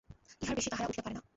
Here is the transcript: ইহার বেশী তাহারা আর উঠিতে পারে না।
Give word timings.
ইহার 0.41 0.55
বেশী 0.55 0.69
তাহারা 0.69 0.85
আর 0.85 0.89
উঠিতে 0.89 1.03
পারে 1.05 1.15
না। 1.15 1.21